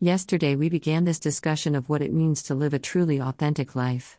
[0.00, 4.18] Yesterday, we began this discussion of what it means to live a truly authentic life.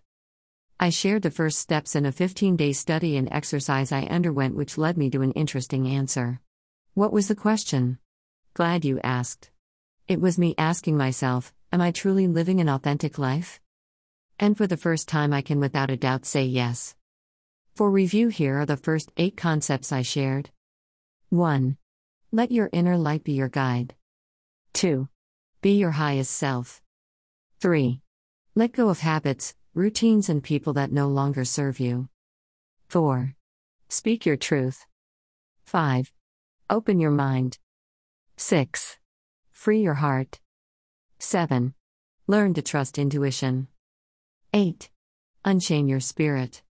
[0.79, 4.79] I shared the first steps in a 15 day study and exercise I underwent, which
[4.79, 6.41] led me to an interesting answer.
[6.95, 7.99] What was the question?
[8.55, 9.51] Glad you asked.
[10.07, 13.59] It was me asking myself, Am I truly living an authentic life?
[14.39, 16.95] And for the first time, I can without a doubt say yes.
[17.75, 20.49] For review, here are the first eight concepts I shared
[21.29, 21.77] 1.
[22.31, 23.93] Let your inner light be your guide.
[24.73, 25.07] 2.
[25.67, 26.81] Be your highest self.
[27.59, 27.99] 3.
[28.55, 32.07] Let go of habits, routines, and people that no longer serve you.
[32.87, 33.35] 4.
[33.89, 34.85] Speak your truth.
[35.65, 36.13] 5.
[36.69, 37.57] Open your mind.
[38.37, 38.97] 6.
[39.51, 40.39] Free your heart.
[41.19, 41.73] 7.
[42.27, 43.67] Learn to trust intuition.
[44.53, 44.89] 8.
[45.43, 46.61] Unchain your spirit.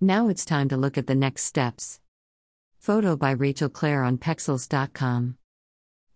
[0.00, 2.00] Now it's time to look at the next steps.
[2.80, 5.38] Photo by Rachel Clare on Pexels.com.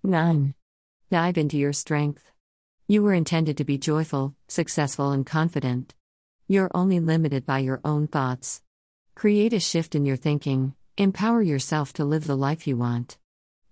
[0.02, 0.54] 9.
[1.10, 2.30] Dive into your strength.
[2.86, 5.92] You were intended to be joyful, successful, and confident.
[6.46, 8.62] You're only limited by your own thoughts.
[9.16, 13.18] Create a shift in your thinking, empower yourself to live the life you want.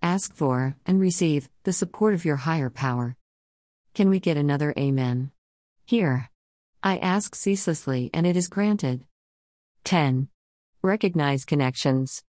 [0.02, 3.16] Ask for, and receive, the support of your higher power.
[3.94, 5.30] Can we get another Amen?
[5.84, 6.30] Here.
[6.82, 9.04] I ask ceaselessly, and it is granted.
[9.84, 10.26] 10.
[10.82, 12.24] Recognize connections.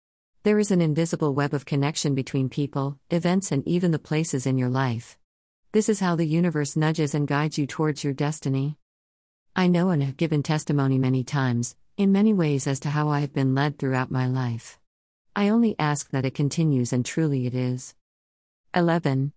[0.47, 4.57] There is an invisible web of connection between people, events, and even the places in
[4.57, 5.17] your life.
[5.73, 8.77] This is how the universe nudges and guides you towards your destiny.
[9.57, 13.19] I know and have given testimony many times, in many ways, as to how I
[13.19, 14.79] have been led throughout my life.
[15.35, 17.93] I only ask that it continues, and truly it is.
[18.73, 19.33] 11.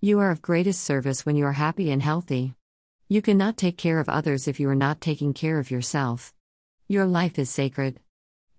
[0.00, 2.54] You are of greatest service when you are happy and healthy.
[3.08, 6.32] You cannot take care of others if you are not taking care of yourself.
[6.86, 7.98] Your life is sacred.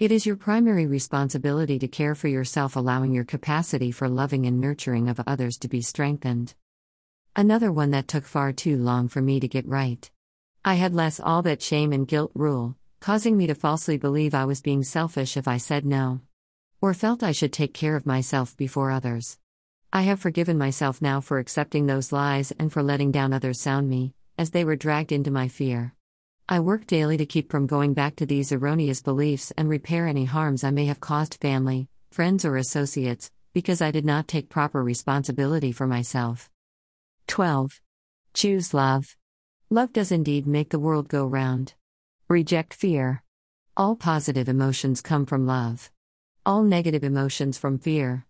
[0.04, 4.59] It is your primary responsibility to care for yourself, allowing your capacity for loving and
[4.59, 6.56] nurturing of others to be strengthened.
[7.38, 10.12] Another one that took far too long for me to get right.
[10.66, 14.44] I had less all that shame and guilt rule, causing me to falsely believe I
[14.44, 16.19] was being selfish if I said no.
[16.81, 19.40] Or felt I should take care of myself before others.
[19.94, 23.90] I have forgiven myself now for accepting those lies and for letting down others sound
[23.90, 25.94] me, as they were dragged into my fear.
[26.50, 30.26] I work daily to keep from going back to these erroneous beliefs and repair any
[30.26, 34.84] harms I may have caused family, friends, or associates, because I did not take proper
[34.84, 36.50] responsibility for myself.
[37.28, 37.80] 12.
[38.34, 39.16] Choose love.
[39.70, 41.76] Love does indeed make the world go round.
[42.28, 43.24] Reject fear.
[43.78, 45.92] All positive emotions come from love.
[46.46, 48.25] All negative emotions from fear.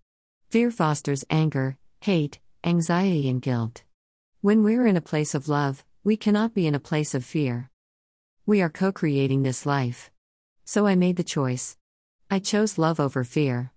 [0.52, 3.84] Fear fosters anger, hate, anxiety, and guilt.
[4.42, 7.72] When we're in a place of love, we cannot be in a place of fear.
[8.46, 10.12] We are co creating this life.
[10.66, 11.78] So I made the choice.
[12.30, 13.72] I chose love over fear.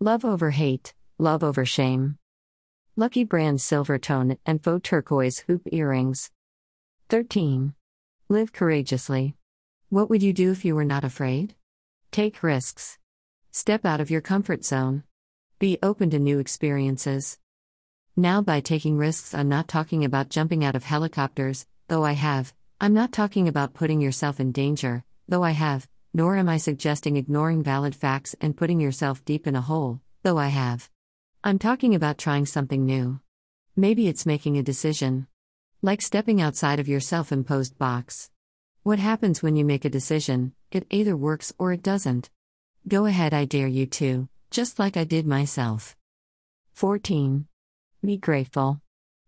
[0.00, 2.16] Love over hate, love over shame.
[2.96, 6.30] Lucky Brand Silver Tone and Faux Turquoise Hoop Earrings.
[7.10, 7.74] 13.
[8.30, 9.34] Live courageously.
[9.90, 11.54] What would you do if you were not afraid?
[12.10, 12.96] Take risks.
[13.50, 15.02] Step out of your comfort zone.
[15.58, 17.38] Be open to new experiences.
[18.16, 22.54] Now, by taking risks, I'm not talking about jumping out of helicopters, though I have,
[22.78, 27.16] I'm not talking about putting yourself in danger, though I have, nor am I suggesting
[27.16, 30.90] ignoring valid facts and putting yourself deep in a hole, though I have.
[31.42, 33.20] I'm talking about trying something new.
[33.76, 35.26] Maybe it's making a decision.
[35.80, 38.30] Like stepping outside of your self imposed box.
[38.82, 40.52] What happens when you make a decision?
[40.70, 42.28] It either works or it doesn't.
[42.86, 45.96] Go ahead, I dare you to, just like I did myself.
[46.74, 47.46] 14.
[48.04, 48.82] Be grateful.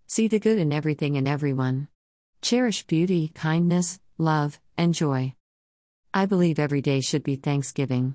[0.06, 1.88] See the good in everything and everyone.
[2.40, 5.34] Cherish beauty, kindness, love, and joy.
[6.14, 8.14] I believe every day should be Thanksgiving.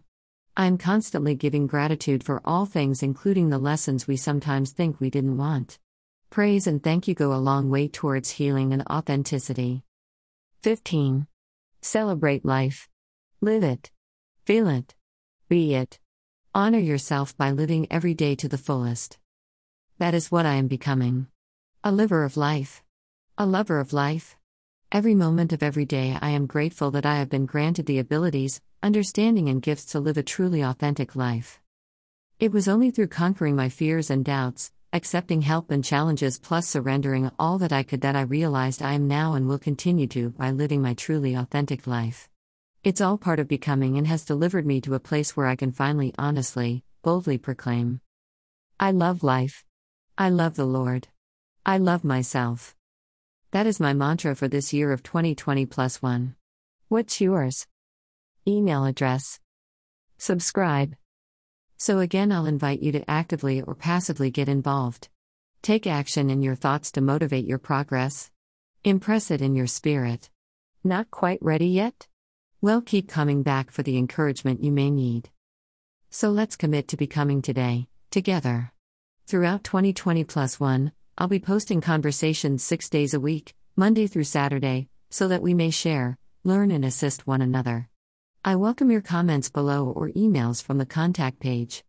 [0.55, 5.09] I am constantly giving gratitude for all things, including the lessons we sometimes think we
[5.09, 5.77] didn't want.
[6.29, 9.83] Praise and thank you go a long way towards healing and authenticity.
[10.61, 11.27] 15.
[11.81, 12.89] Celebrate life.
[13.41, 13.91] Live it.
[14.45, 14.95] Feel it.
[15.49, 15.99] Be it.
[16.55, 19.17] Honor yourself by living every day to the fullest.
[19.97, 21.27] That is what I am becoming.
[21.83, 22.81] A liver of life.
[23.35, 24.35] A lover of life.
[24.91, 28.61] Every moment of every day, I am grateful that I have been granted the abilities,
[28.83, 31.59] understanding, and gifts to live a truly authentic life.
[32.39, 37.31] It was only through conquering my fears and doubts, accepting help and challenges, plus surrendering
[37.39, 40.51] all that I could, that I realized I am now and will continue to by
[40.51, 42.29] living my truly authentic life.
[42.83, 45.71] It's all part of becoming and has delivered me to a place where I can
[45.71, 47.99] finally, honestly, boldly proclaim
[48.79, 49.65] I love life.
[50.19, 51.07] I love the Lord.
[51.65, 52.75] I love myself.
[53.53, 56.33] That is my mantra for this year of 2020 plus one.
[56.87, 57.67] What's yours?
[58.47, 59.39] Email address.
[60.17, 60.95] Subscribe.
[61.77, 65.07] So again, I'll invite you to actively or passively get involved.
[65.61, 68.31] Take action in your thoughts to motivate your progress.
[68.83, 70.31] Impress it in your spirit.
[70.83, 72.07] Not quite ready yet?
[72.59, 75.29] Well, keep coming back for the encouragement you may need.
[76.09, 78.71] So let's commit to becoming today, together.
[79.27, 84.89] Throughout 2020 plus one, I'll be posting conversations six days a week, Monday through Saturday,
[85.09, 87.87] so that we may share, learn, and assist one another.
[88.43, 91.81] I welcome your comments below or emails from the contact page.